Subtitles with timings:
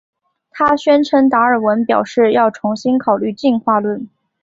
[0.49, 4.09] 她宣称达尔文表示要重新考虑进化论。